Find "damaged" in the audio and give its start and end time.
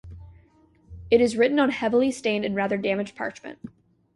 2.75-3.15